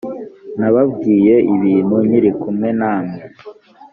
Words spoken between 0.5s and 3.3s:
nababwiye ibi bintu nkiri kumwe namwe